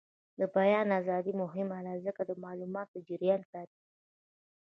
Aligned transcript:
د 0.39 0.41
بیان 0.55 0.87
ازادي 0.99 1.33
مهمه 1.41 1.77
ده 1.85 1.93
ځکه 2.05 2.21
چې 2.23 2.27
د 2.29 2.31
معلوماتو 2.43 3.03
جریان 3.07 3.41
ساتي. 3.51 3.79